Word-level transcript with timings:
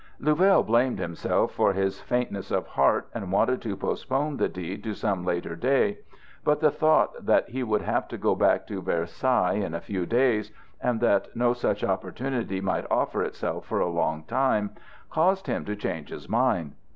Louvel 0.19 0.63
blamed 0.65 0.97
himself 0.97 1.51
for 1.53 1.73
his 1.73 2.01
faintness 2.01 2.49
of 2.49 2.65
heart 2.69 3.07
and 3.13 3.31
wanted 3.31 3.61
to 3.61 3.77
postpone 3.77 4.37
the 4.37 4.49
deed 4.49 4.83
to 4.83 4.95
some 4.95 5.23
later 5.23 5.55
day; 5.55 5.99
but 6.43 6.59
the 6.59 6.71
thought 6.71 7.23
that 7.23 7.49
he 7.49 7.61
would 7.61 7.83
have 7.83 8.07
to 8.07 8.17
go 8.17 8.33
back 8.33 8.65
to 8.65 8.81
Versailles 8.81 9.53
in 9.53 9.75
a 9.75 9.79
few 9.79 10.07
days 10.07 10.51
and 10.81 11.01
that 11.01 11.27
no 11.35 11.53
such 11.53 11.83
opportunity 11.83 12.59
might 12.59 12.89
offer 12.89 13.21
itself 13.21 13.67
for 13.67 13.79
a 13.79 13.85
long 13.91 14.23
time, 14.23 14.71
caused 15.11 15.45
him 15.45 15.65
to 15.65 15.75
change 15.75 16.09
his 16.09 16.27
mind. 16.27 16.73